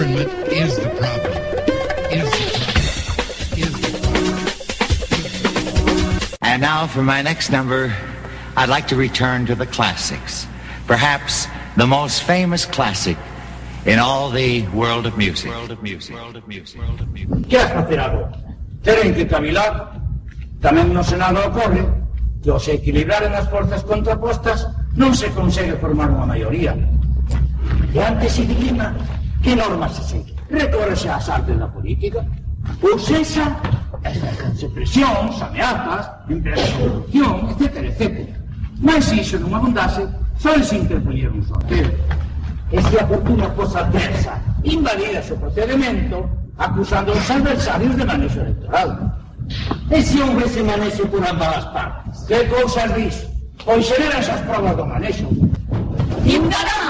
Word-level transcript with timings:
Government 0.00 0.32
is 0.48 0.76
the 0.80 0.88
problem. 0.96 1.36
Is 2.08 2.24
the 2.32 2.48
problem. 2.56 2.88
Is 3.60 3.72
the 3.84 3.90
problem. 5.76 6.38
And 6.40 6.62
now 6.62 6.86
for 6.86 7.02
my 7.02 7.20
next 7.20 7.50
number, 7.50 7.94
I'd 8.56 8.70
like 8.70 8.88
to 8.88 8.96
return 8.96 9.44
to 9.44 9.54
the 9.54 9.66
classics. 9.66 10.46
Perhaps 10.86 11.48
the 11.76 11.86
most 11.86 12.22
famous 12.22 12.64
classic 12.64 13.18
in 13.84 13.98
all 13.98 14.30
the 14.30 14.66
world 14.68 15.04
of 15.04 15.18
music. 15.18 15.50
World 15.50 15.70
of 15.70 15.82
music. 15.82 16.16
World 16.16 16.36
of 16.36 16.48
music. 16.48 16.80
World 16.80 17.00
of 17.02 17.12
music. 17.12 17.48
Que 17.50 17.58
has 17.58 17.70
facer 17.70 18.00
agora? 18.00 18.32
Teren 18.80 19.12
que 19.12 19.28
cavilar. 19.28 20.00
Tamén 20.64 20.96
no 20.96 21.04
Senado 21.04 21.44
ocorre 21.44 21.84
que 22.40 22.48
ao 22.48 22.56
se 22.56 22.80
equilibraren 22.80 23.36
as 23.36 23.44
forzas 23.52 23.84
contrapostas 23.84 24.64
non 24.96 25.12
se 25.12 25.28
consegue 25.36 25.76
formar 25.76 26.08
unha 26.08 26.24
maioría. 26.24 26.72
E 27.92 28.00
antes 28.00 28.40
se 28.40 28.48
dilema 28.48 28.96
que 29.42 29.56
normas 29.56 29.92
se 29.96 30.04
segue. 30.04 30.34
Recórrese 30.50 31.08
ás 31.08 31.28
artes 31.28 31.58
da 31.58 31.68
política. 31.68 32.24
Ou 32.82 32.98
sexa, 32.98 33.56
exercense 34.04 34.68
presións, 34.68 35.40
ameazas, 35.42 36.10
empresas 36.28 36.68
de 36.68 36.74
corrupción, 36.84 37.48
etc, 37.50 37.76
etc. 37.88 38.28
Mas 38.80 39.04
se 39.04 39.20
iso 39.20 39.36
non 39.40 39.54
abundase, 39.54 40.08
só 40.40 40.52
se 40.60 40.76
interpoñer 40.76 41.28
un 41.28 41.44
sorteo. 41.44 41.88
E 42.72 42.78
se 42.80 42.96
a 43.00 43.04
fortuna 43.06 43.48
cosa 43.52 43.80
adversa 43.80 44.40
invalida 44.64 45.20
o 45.20 45.36
procedimento, 45.36 46.28
acusando 46.56 47.12
aos 47.12 47.30
adversarios 47.30 47.96
de 47.96 48.04
manexo 48.04 48.40
electoral. 48.40 48.88
E 49.90 49.98
se 50.00 50.22
houvese 50.22 50.62
manexo 50.62 51.04
por 51.08 51.20
ambas 51.26 51.60
as 51.60 51.66
partes? 51.74 52.24
Que 52.28 52.44
cousas 52.46 52.88
dis? 52.94 53.16
Pois 53.64 53.84
xeran 53.84 54.16
esas 54.16 54.40
provas 54.48 54.76
do 54.76 54.86
manexo. 54.86 55.26
Ignoráns, 56.24 56.89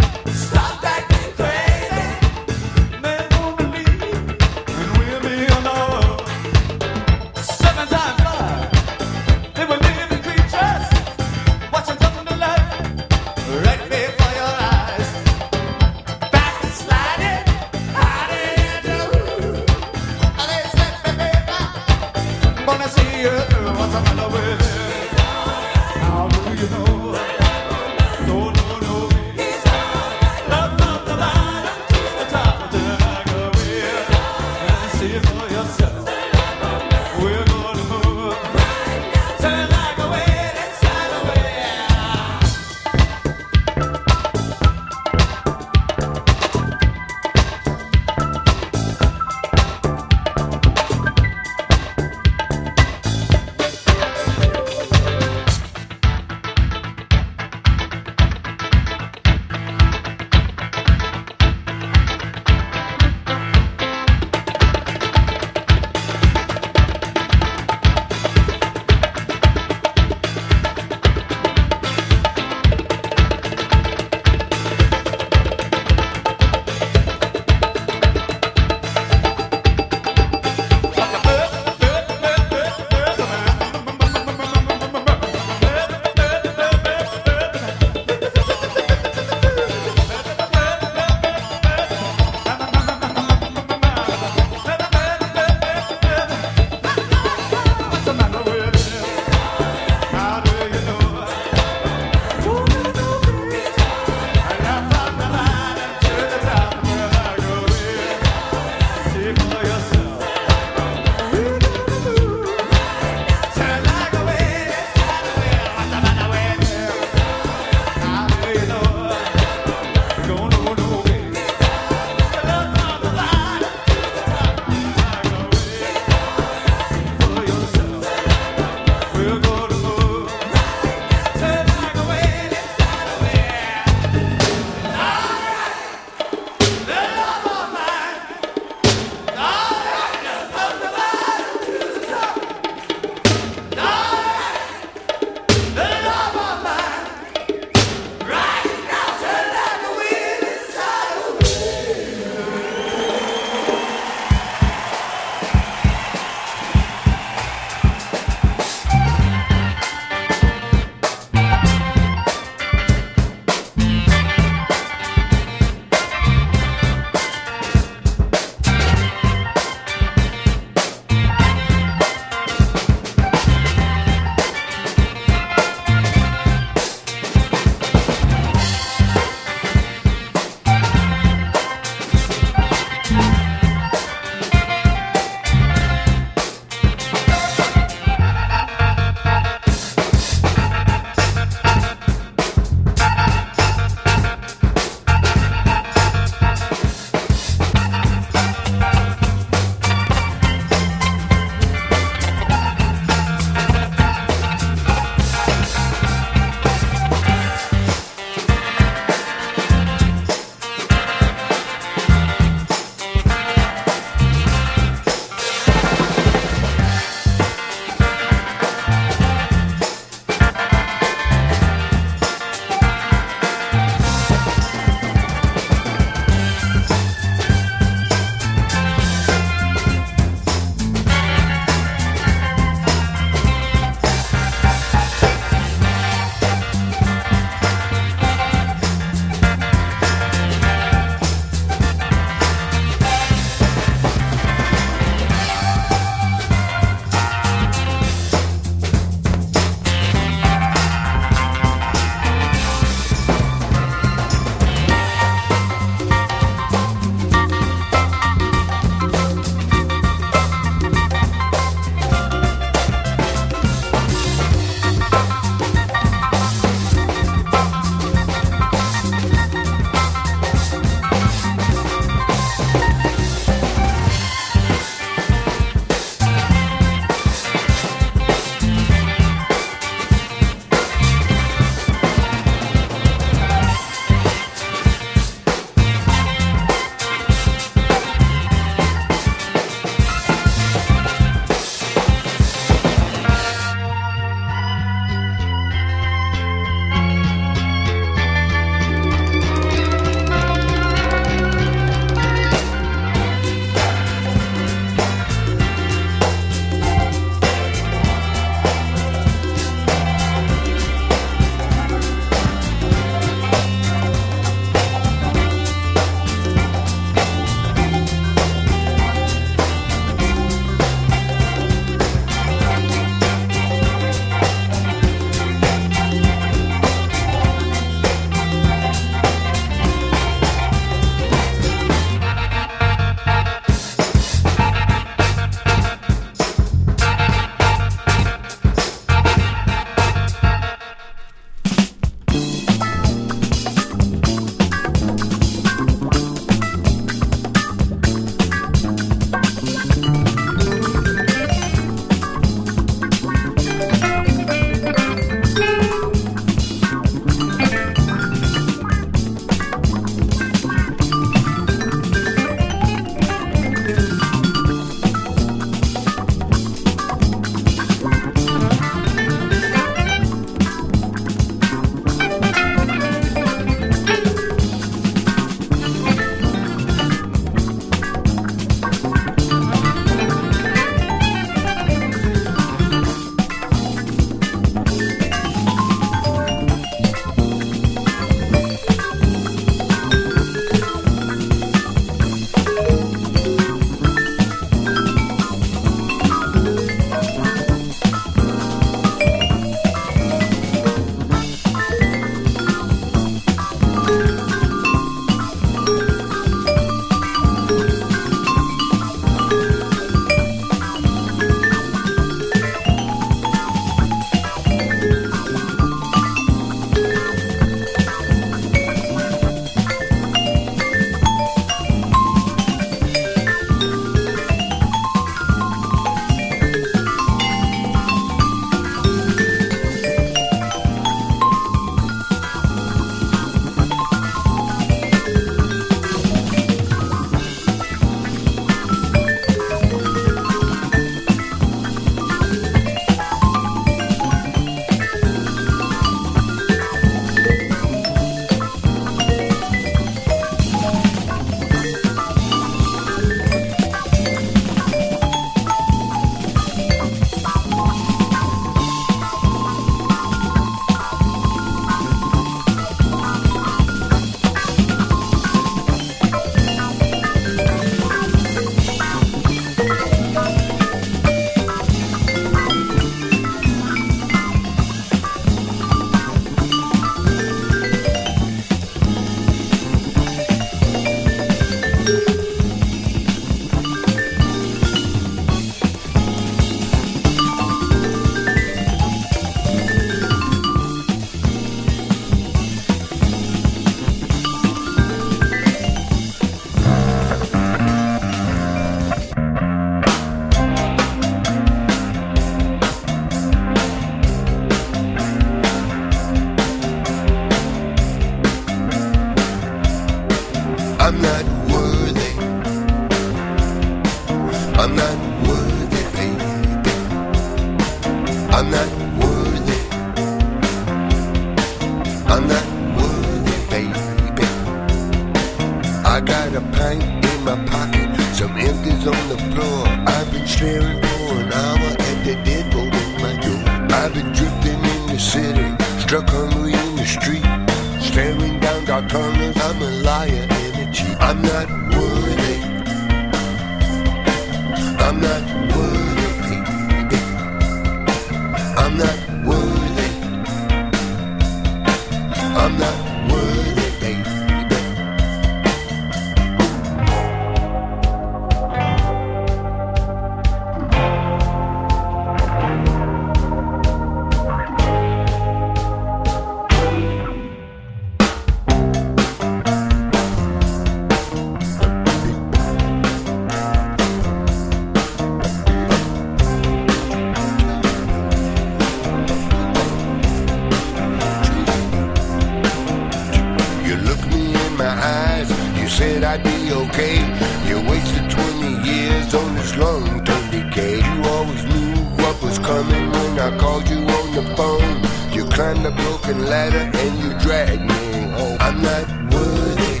20 589.30 589.34
years 589.34 589.34
on 589.34 589.54
this 589.54 589.76
long 589.76 590.24
term 590.24 590.50
decay. 590.50 590.96
You 590.98 591.22
always 591.30 591.64
knew 591.64 591.94
what 592.22 592.42
was 592.42 592.58
coming 592.58 593.10
when 593.10 593.38
I 593.38 593.56
called 593.58 593.88
you 593.88 593.98
on 593.98 594.34
the 594.34 594.42
phone. 594.56 595.02
You 595.32 595.44
climbed 595.44 595.86
a 595.86 595.90
broken 595.90 596.44
ladder 596.44 596.90
and 596.98 597.18
you 597.18 597.38
dragged 597.38 597.82
me 597.82 598.30
home. 598.36 598.56
I'm 598.60 598.82
not 598.82 599.06
worthy. 599.32 600.00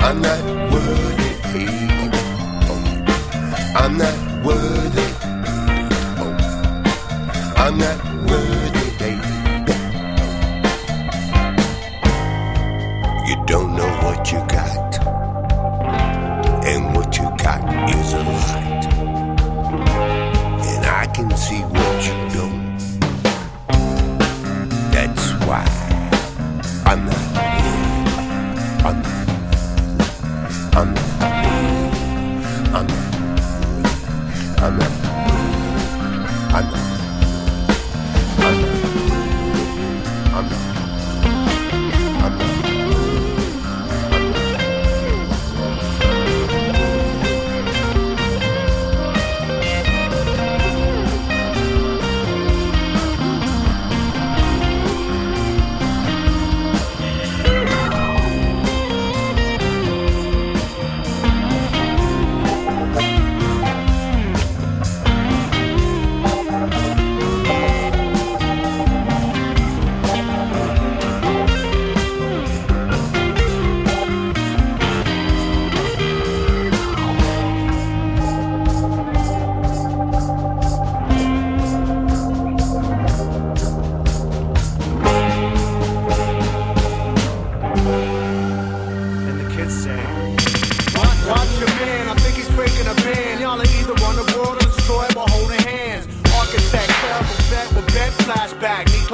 I'm 0.00 0.20
not 0.20 0.72
worthy. 0.72 1.66
I'm 3.76 3.98
not 3.98 4.25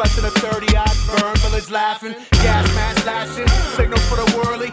Me 0.03 0.09
a 0.09 0.31
30 0.31 0.77
odd 0.77 0.97
burn, 1.07 1.37
village 1.47 1.71
laughing. 1.71 2.13
Gas 2.43 2.67
mask 2.75 3.03
flashing, 3.03 3.47
signal 3.79 4.01
for 4.11 4.17
the 4.17 4.27
whirly. 4.35 4.71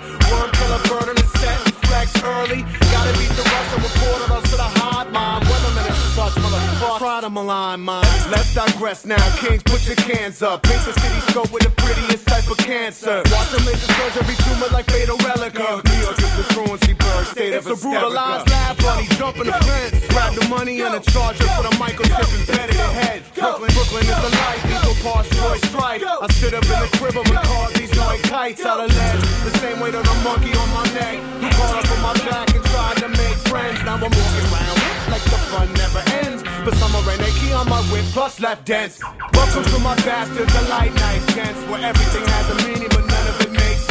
Burning 0.89 1.13
the 1.13 1.29
set, 1.37 1.59
flex 1.85 2.17
early. 2.23 2.65
Gotta 2.89 3.13
beat 3.13 3.29
the 3.37 3.45
Russian 3.45 3.79
reporter 3.85 4.33
us 4.33 4.49
to 4.49 4.57
the 4.57 4.69
hard 4.81 5.07
and 5.07 5.95
such, 6.17 6.33
motherfucker. 6.33 7.31
Malign. 7.31 7.85
Let's 8.31 8.55
digress 8.55 9.05
now. 9.05 9.21
Kings, 9.37 9.61
put 9.63 9.85
your 9.85 9.97
cans 9.97 10.41
up. 10.41 10.63
Paint 10.63 10.83
the 10.85 10.93
city 10.99 11.19
scope 11.29 11.51
with 11.53 11.61
the 11.61 11.69
prettiest 11.77 12.25
type 12.27 12.49
of 12.49 12.57
cancer. 12.57 13.21
Watch 13.29 13.51
them 13.51 13.65
laser 13.65 13.85
surgery 13.93 14.35
tumor 14.45 14.69
like 14.73 14.89
fatal 14.89 15.17
relica. 15.17 15.81
New 15.85 16.01
York 16.01 16.17
is 16.17 16.33
the 16.37 16.43
truancy 16.53 16.98
bird, 17.19 17.27
state 17.27 17.53
It's 17.53 17.65
of 17.65 17.79
a 17.79 17.81
brutalized 17.81 18.49
lab 18.49 18.77
bunny, 18.77 19.07
jumping 19.17 19.45
the 19.45 19.53
fence. 19.53 20.07
Grab 20.07 20.33
the 20.35 20.47
money 20.47 20.81
and 20.81 20.95
a 20.95 21.01
charger 21.11 21.47
for 21.55 21.63
the 21.63 21.75
microchip 21.75 22.29
embedded 22.39 22.75
in 22.75 22.91
head. 23.01 23.23
Brooklyn, 23.35 23.71
Brooklyn 23.73 24.03
is 24.03 24.19
the 24.23 24.31
life. 24.43 24.61
Equal 24.65 24.97
parts 25.03 25.29
joy 25.35 25.57
strife. 25.67 26.03
I 26.03 26.27
sit 26.33 26.53
up 26.53 26.63
in 26.63 26.79
the 26.79 26.89
crib 26.97 27.17
of 27.17 27.25
McCarthy's 27.27 27.95
like 27.97 28.21
kites 28.23 28.65
out 28.65 28.79
of 28.79 28.89
lead. 28.89 29.19
The 29.45 29.57
same 29.59 29.79
way 29.79 29.91
that 29.91 30.05
a 30.05 30.15
monkey 30.23 30.53
on 30.55 30.69
my 30.71 30.85
neck. 30.93 31.17
Who 31.41 31.47
caught 31.57 31.75
up 31.79 31.91
on 31.91 32.01
my 32.03 32.13
back 32.29 32.47
and 32.55 32.63
tried 32.65 32.97
to 33.03 33.09
make 33.09 33.37
friends. 33.47 33.79
Now 33.83 33.95
I'm 33.95 34.01
walking 34.01 34.45
around 34.51 34.77
like 35.11 35.23
the 35.23 35.39
fun 35.51 35.67
never 35.73 36.03
ends. 36.23 36.43
But 36.63 36.75
summer 36.75 37.01
rain, 37.07 37.19
they 37.19 37.31
key 37.39 37.53
on 37.53 37.67
my 37.69 37.81
whip, 37.91 38.05
plus 38.11 38.39
left 38.39 38.65
dance. 38.65 38.99
Welcome 39.33 39.63
to 39.63 39.79
my 39.79 39.95
bastard 40.07 40.47
delight 40.47 40.93
night, 40.93 41.23
dance 41.35 41.57
where 41.69 41.81
everything 41.81 42.23
has 42.27 42.45
a 42.51 42.55
meaning, 42.67 42.89
but 42.89 43.08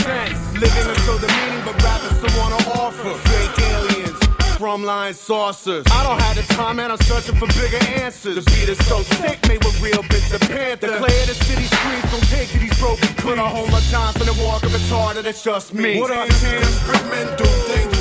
sense. 0.03 0.39
Living 0.55 0.89
is 0.91 1.01
so 1.05 1.19
demeaning, 1.19 1.63
but 1.65 1.75
rappers 1.83 2.17
still 2.19 2.35
wanna 2.41 2.61
offer 2.79 3.15
fake 3.29 3.59
aliens. 3.59 4.19
From 4.59 4.83
line 4.83 5.15
saucers. 5.15 5.85
I 5.93 6.03
don't 6.03 6.21
have 6.21 6.37
the 6.37 6.55
time, 6.55 6.77
man. 6.77 6.91
I'm 6.91 6.99
searching 6.99 7.37
for 7.37 7.47
bigger 7.49 7.79
answers. 8.03 8.45
The 8.45 8.51
beat 8.51 8.69
is 8.69 8.79
so 8.89 9.03
sick, 9.03 9.39
made 9.47 9.65
with 9.65 9.81
real 9.81 10.03
bits 10.03 10.33
of 10.33 10.41
panther. 10.41 10.89
The 10.89 10.99
clear 10.99 11.27
the 11.27 11.35
city 11.35 11.63
streets, 11.63 12.11
don't 12.11 12.29
take 12.29 12.49
to 12.51 12.59
these 12.59 12.77
broken 12.79 13.09
clean. 13.23 13.39
I 13.39 13.49
hold 13.49 13.71
my 13.71 13.81
time 13.93 14.15
for 14.15 14.25
the 14.25 14.37
walk 14.43 14.65
of 14.65 14.73
retarded, 14.73 15.27
it's 15.27 15.45
just 15.45 15.75
me. 15.75 16.01
What 16.01 16.11
can 16.11 16.31
strip 16.33 17.05
men 17.11 17.37
do 17.37 17.45
things. 17.45 17.98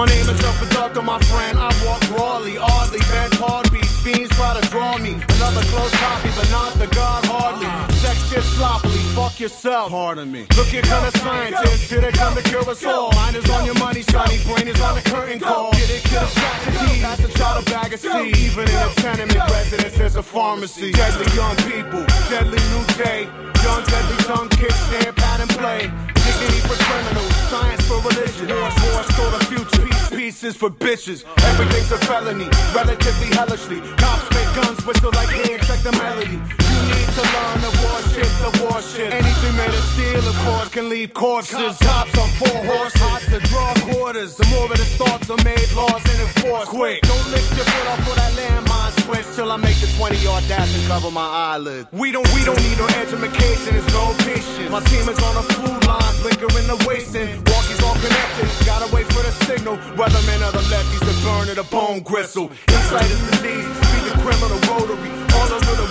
My 0.00 0.06
name 0.06 0.30
is 0.30 0.42
Upper 0.42 0.64
Doctor, 0.72 1.02
my 1.02 1.18
friend. 1.18 1.58
I 1.58 1.68
walk 1.84 2.00
rawly, 2.16 2.56
oddly, 2.56 3.00
bent 3.00 3.34
hard 3.34 3.70
beats. 3.70 4.00
Fiends 4.00 4.30
try 4.30 4.58
to 4.58 4.66
draw 4.68 4.96
me. 4.96 5.12
Another 5.12 5.60
close 5.68 5.92
copy, 5.92 6.30
but 6.34 6.50
not 6.50 6.72
the 6.78 6.86
god 6.86 7.22
hardly. 7.26 7.89
Shit 8.30 8.44
sloppily, 8.44 9.02
fuck 9.18 9.40
yourself. 9.40 9.90
Pardon 9.90 10.30
me. 10.30 10.46
Look 10.56 10.68
here, 10.68 10.82
kind 10.82 11.04
of 11.04 11.20
scientist. 11.20 11.90
Here 11.90 12.00
they 12.00 12.12
come 12.12 12.36
to 12.36 12.42
cure 12.44 12.62
us 12.70 12.84
all. 12.84 13.10
Mind 13.10 13.34
is 13.34 13.50
on 13.50 13.64
your 13.64 13.74
money, 13.74 14.02
sonny. 14.02 14.38
Brain 14.44 14.68
is 14.68 14.80
on 14.80 14.94
the 14.94 15.02
curtain 15.02 15.40
call. 15.40 15.72
Get 15.72 15.90
it, 15.90 16.04
get 16.04 16.22
a 16.22 16.26
shot 16.28 16.62
to 16.62 16.70
D. 16.70 17.00
That's 17.02 17.24
a 17.24 17.28
child 17.36 17.58
of 17.58 17.64
bag 17.66 17.92
of 17.92 17.98
seed. 17.98 18.36
Even 18.36 18.68
in 18.68 18.76
a 18.76 18.94
tenement 19.02 19.50
residence, 19.50 19.98
there's 19.98 20.14
a 20.14 20.22
pharmacy. 20.22 20.92
Deadly 20.92 21.26
young 21.34 21.56
people, 21.66 22.06
deadly 22.30 22.62
new 22.70 22.84
day. 23.02 23.26
Young 23.66 23.82
deadly 23.90 24.16
tongue 24.22 24.48
kick, 24.50 24.70
stand, 24.70 25.16
pat 25.16 25.40
and 25.40 25.50
play. 25.50 25.90
Dignity 26.22 26.60
for 26.70 26.78
criminals, 26.86 27.34
science 27.50 27.82
for 27.88 27.98
religion. 27.98 28.46
Wars, 28.46 28.74
wars, 28.94 29.06
store 29.10 29.30
the 29.32 29.44
future. 29.50 29.82
Peace, 29.82 30.08
pieces 30.10 30.54
for 30.54 30.70
bitches. 30.70 31.24
Everything's 31.50 31.90
a 31.90 31.98
felony, 32.06 32.46
relatively 32.76 33.34
hellishly. 33.34 33.80
Cops 33.98 34.30
make 34.30 34.54
guns 34.54 34.86
whistle 34.86 35.10
like 35.18 35.30
hey, 35.30 35.58
check 35.66 35.82
the 35.82 35.90
melody. 35.98 36.69
Need 36.90 37.10
to 37.18 37.24
learn 37.34 37.58
to 37.66 37.72
worship 37.86 38.30
the 38.44 38.50
warship. 38.64 39.12
Anything 39.12 39.54
made 39.56 39.74
of 39.80 39.84
steel, 39.92 40.24
of 40.32 40.36
course, 40.46 40.68
can 40.68 40.88
leave 40.88 41.14
corpses. 41.14 41.78
Cops 41.78 42.18
on 42.18 42.28
four 42.40 42.58
horses, 42.70 43.00
hot 43.00 43.22
to 43.32 43.38
draw 43.50 43.72
quarters. 43.92 44.36
The 44.36 44.46
more 44.52 44.64
of 44.64 44.78
the 44.78 44.90
thoughts 45.00 45.30
are 45.30 45.42
made, 45.44 45.68
laws 45.72 46.02
and 46.12 46.20
enforced. 46.26 46.68
Quick, 46.68 47.02
don't 47.02 47.28
lift 47.30 47.50
your 47.56 47.64
foot 47.64 47.86
off 47.92 48.08
of 48.10 48.16
that 48.16 48.32
landmine 48.38 48.80
switch 49.10 49.26
till 49.34 49.50
I 49.50 49.56
make 49.56 49.76
the 49.80 49.90
20 49.98 50.16
yard 50.18 50.44
dash 50.48 50.72
and 50.76 50.86
cover 50.86 51.10
my 51.10 51.26
eyelid. 51.26 51.86
We 51.92 52.12
don't, 52.12 52.26
we 52.34 52.44
don't 52.44 52.60
need 52.62 52.78
no 52.78 52.86
education, 52.86 53.76
it's 53.76 53.92
no 53.92 54.14
patience. 54.26 54.70
My 54.70 54.82
team 54.90 55.08
is 55.08 55.18
on 55.22 55.34
a 55.36 55.44
food 55.54 55.82
line, 55.86 56.14
blinker 56.22 56.50
in 56.58 56.66
the 56.70 56.78
wasting. 56.86 57.28
Walkies 57.50 57.82
all 57.86 57.98
connected, 57.98 58.48
gotta 58.66 58.88
wait 58.94 59.06
for 59.06 59.22
the 59.22 59.32
signal. 59.46 59.76
Weathermen 59.98 60.40
are 60.46 60.52
the 60.52 60.64
lefties 60.70 61.02
that 61.06 61.18
burn 61.24 61.46
to 61.48 61.54
the 61.54 61.66
bone 61.70 62.00
gristle. 62.00 62.50
Insight 62.68 63.10
is 63.10 63.20
disease, 63.30 63.66
be 63.92 63.98
the 64.08 64.14
criminal 64.22 64.60
rotary. 64.70 65.10
All 65.36 65.48
over 65.56 65.74
the 65.82 65.89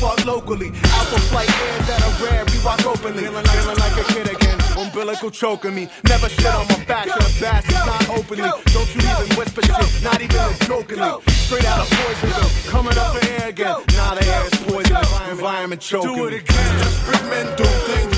world, 0.00 0.18
it's 0.18 0.24
the 0.24 0.24
same 0.24 0.24
fuck 0.24 0.24
locally. 0.26 0.68
Alpha 0.68 1.20
flight 1.30 1.50
airs 1.50 1.86
that 1.86 2.00
are 2.02 2.24
rare, 2.26 2.44
we 2.46 2.58
walk 2.64 2.84
openly. 2.86 3.22
Feeling, 3.24 3.44
feeling 3.44 3.78
like 3.78 3.96
a 3.98 4.04
kid 4.12 4.28
again, 4.34 4.58
umbilical 4.78 5.30
choking 5.30 5.74
me. 5.74 5.88
Never 6.08 6.28
shit 6.28 6.46
on 6.46 6.66
my 6.68 6.84
back 6.84 7.04
to 7.04 7.18
the 7.18 7.32
bastards, 7.40 7.86
not 7.86 8.08
openly. 8.10 8.48
Don't 8.72 8.94
you 8.94 9.00
even 9.00 9.36
whisper 9.36 9.62
shit, 9.62 10.02
not 10.02 10.20
even 10.20 10.52
jokingly. 10.66 11.22
Straight 11.44 11.64
out 11.66 11.80
of 11.80 11.88
Poisonville, 11.90 12.70
coming 12.70 12.98
up 12.98 13.16
for 13.16 13.28
air 13.28 13.48
again. 13.48 13.76
Now 13.94 14.14
the 14.14 14.24
air 14.26 14.44
is 14.46 14.54
poison, 14.64 14.92
my 14.94 15.30
environment 15.30 15.80
choking 15.80 16.14
Do 16.14 16.26
it 16.26 16.30
me. 16.30 16.36
again. 16.38 16.78
Desperate 16.78 17.24
men 17.30 17.46
do 17.56 17.64
dangerous 17.64 18.04
things. 18.04 18.13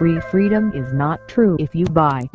Free, 0.00 0.14
free, 0.14 0.20
free 0.22 0.30
freedom 0.30 0.72
is 0.72 0.94
not 0.94 1.28
true 1.28 1.56
if 1.60 1.74
you 1.74 1.86
buy. 1.86 2.30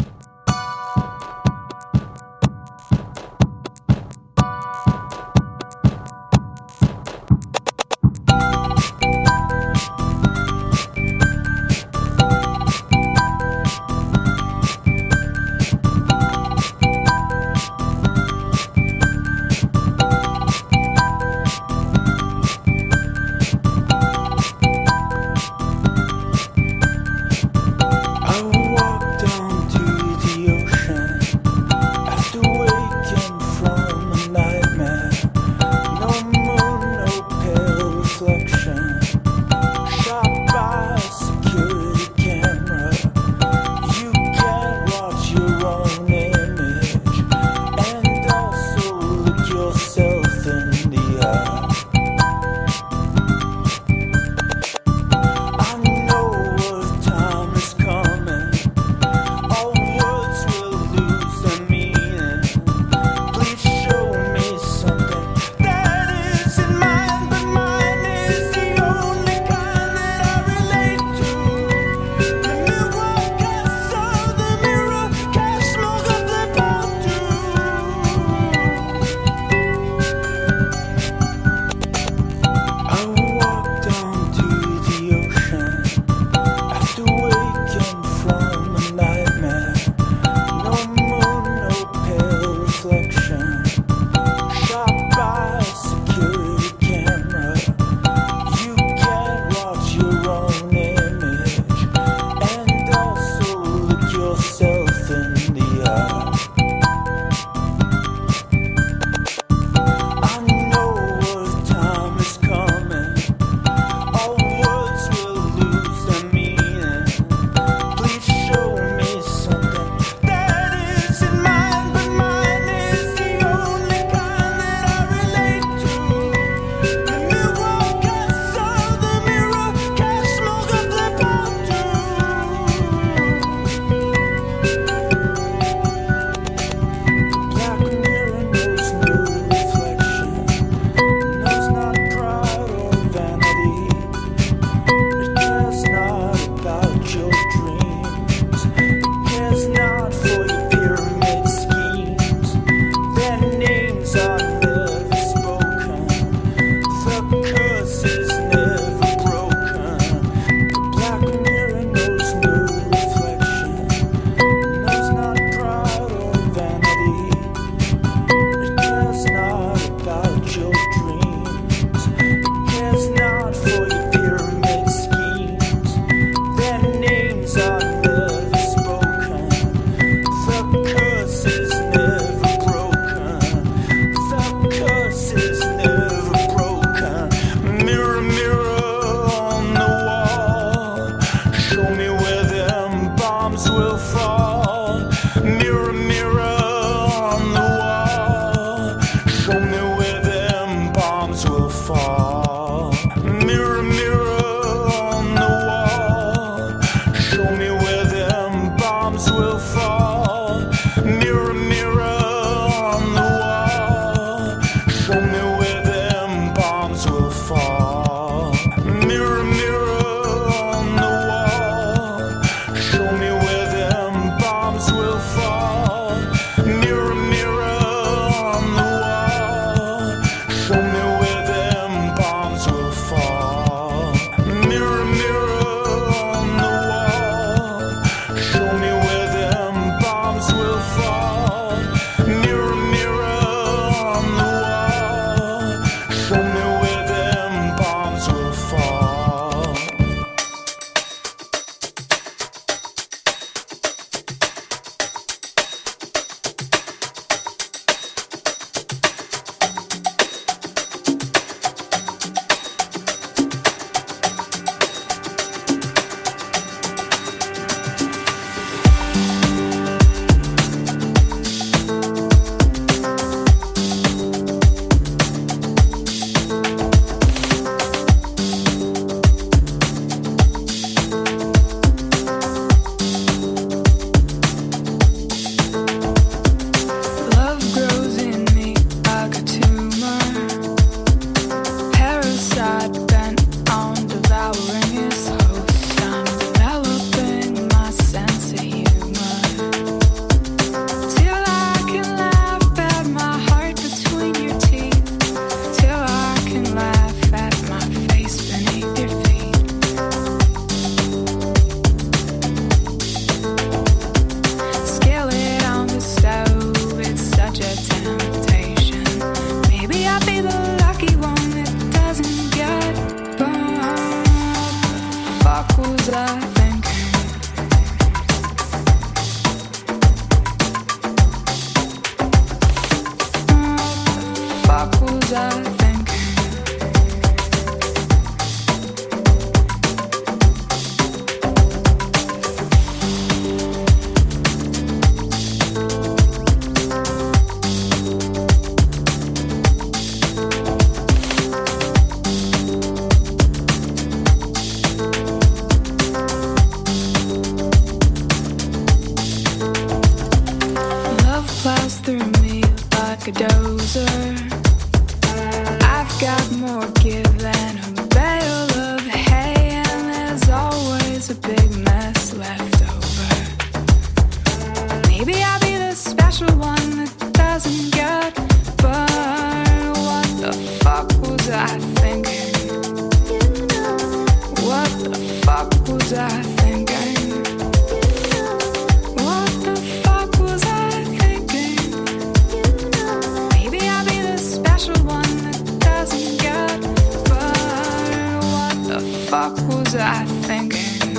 fuck 399.30 399.58
was 399.68 399.96
I 399.96 400.24
thinking? 400.48 401.16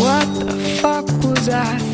What 0.00 0.26
the 0.38 0.78
fuck 0.80 1.06
was 1.24 1.48
I 1.48 1.78
thinking? 1.78 1.93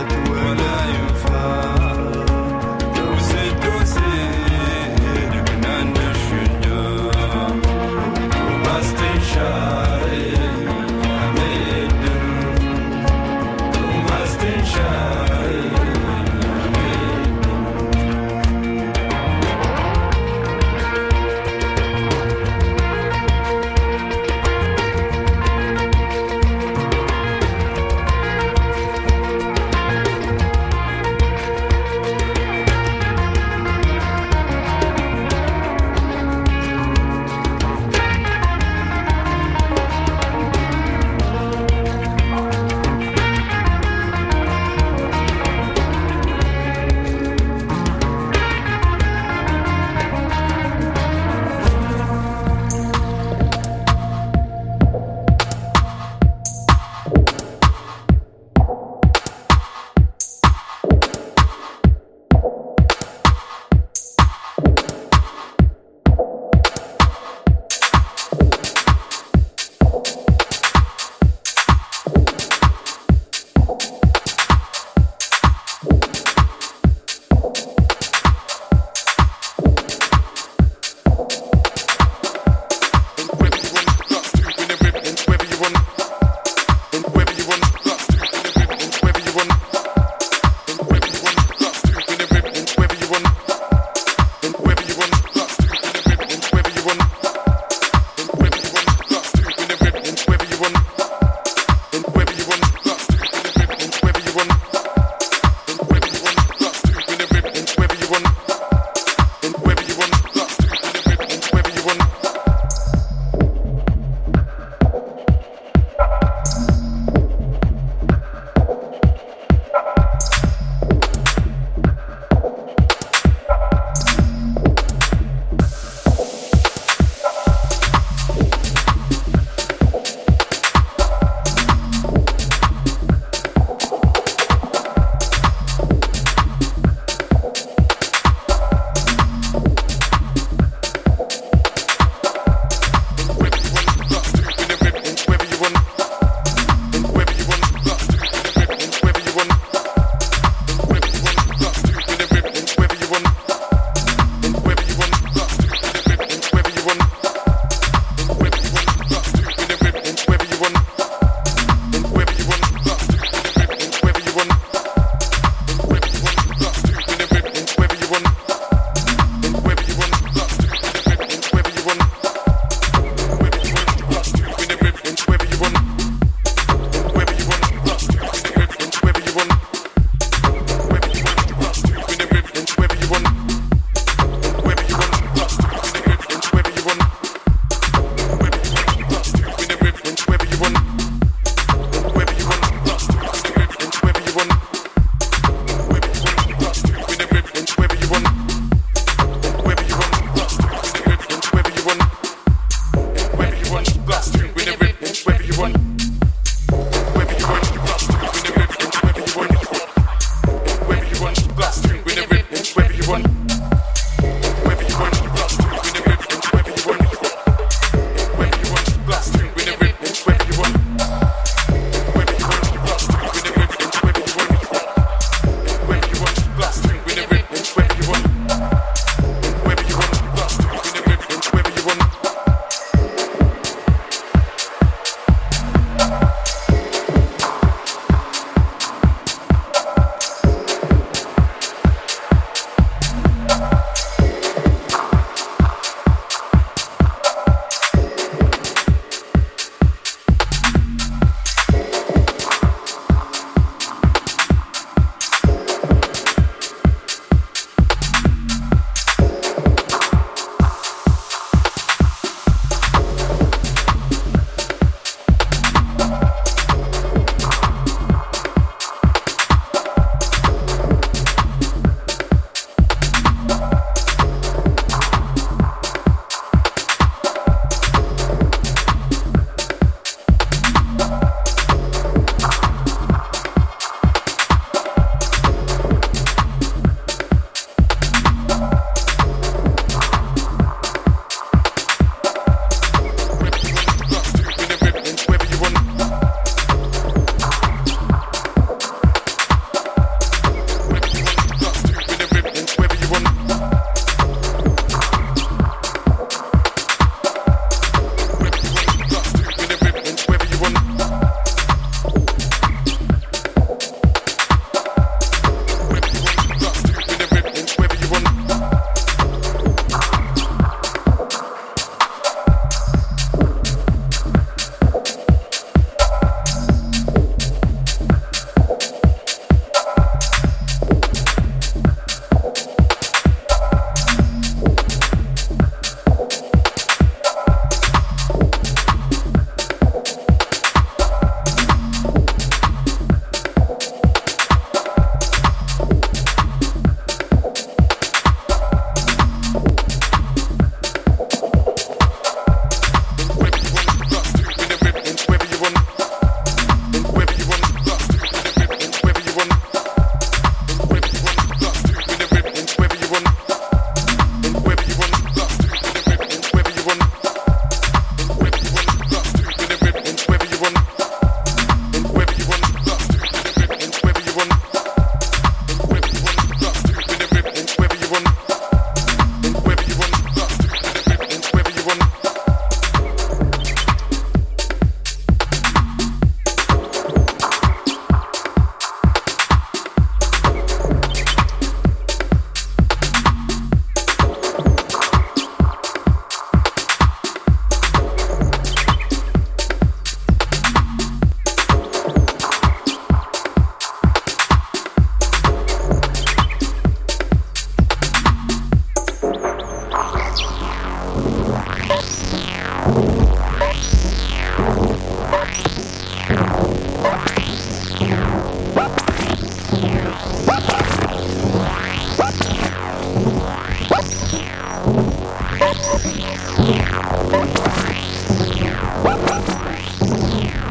like 0.00 0.08
the 0.08 0.30
word 0.30 0.89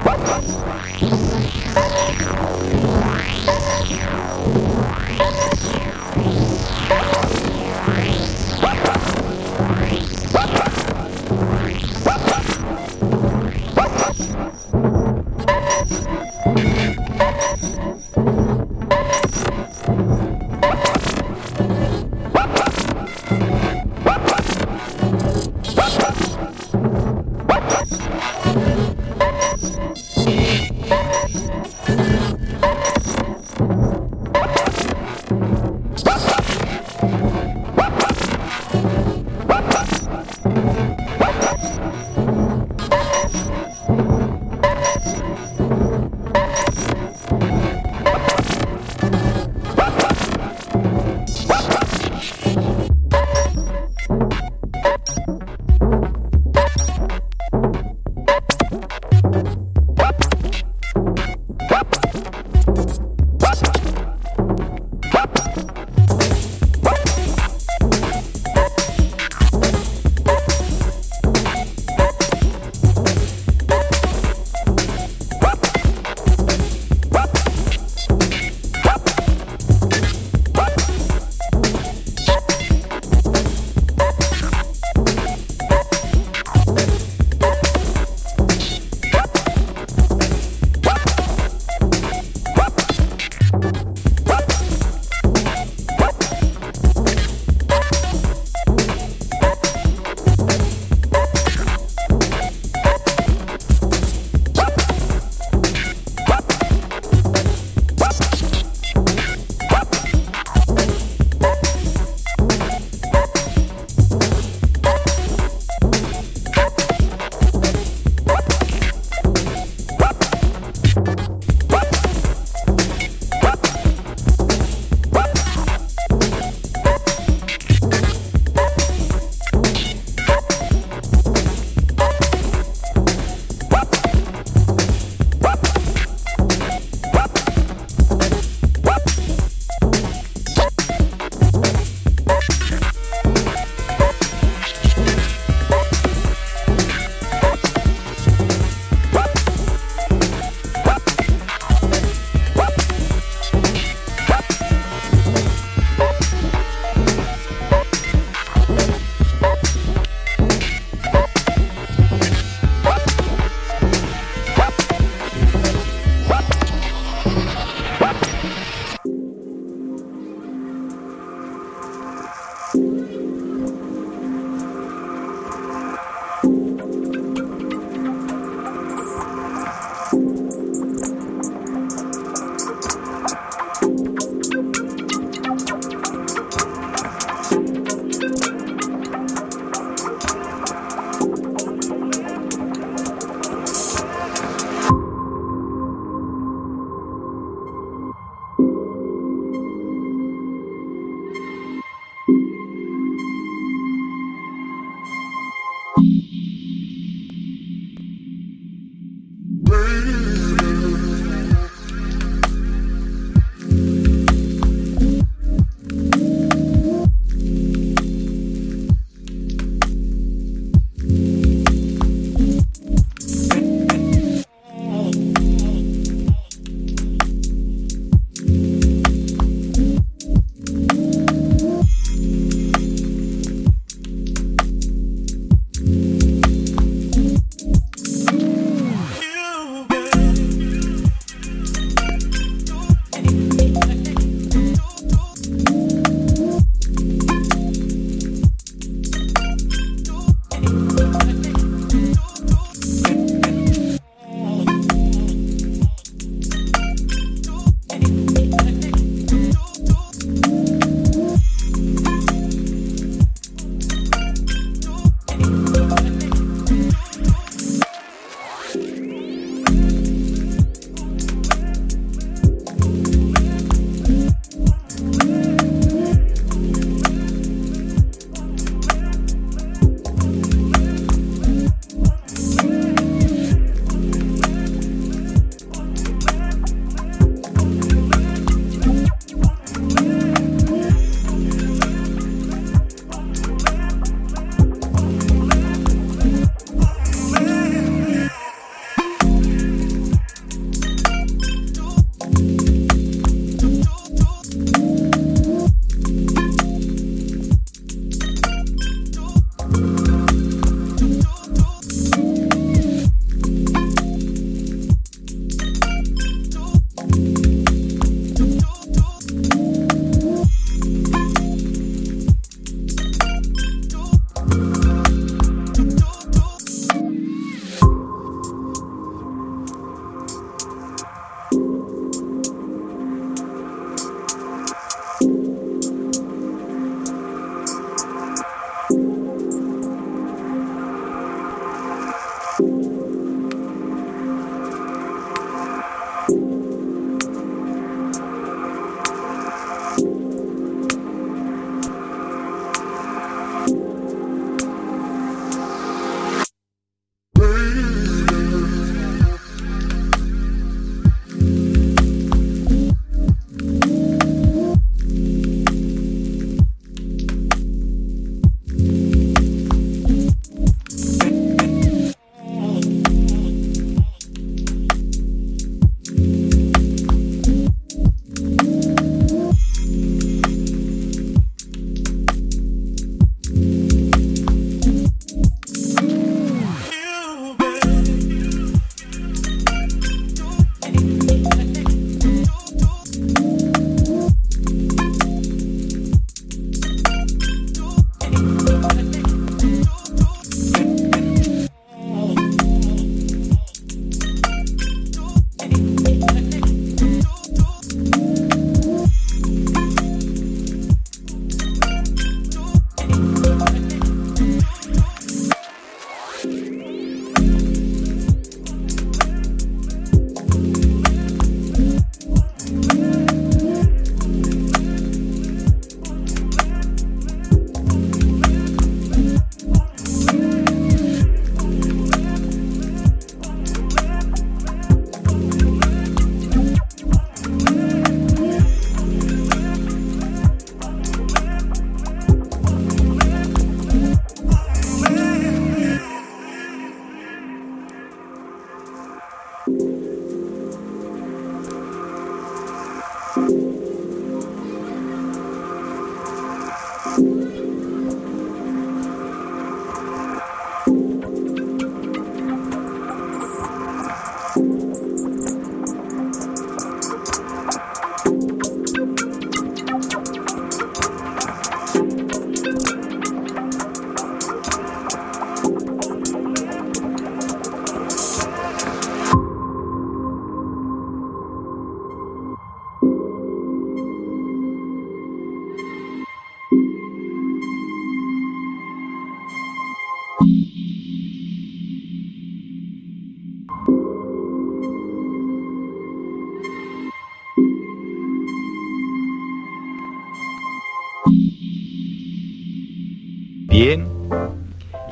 What? 0.01 1.38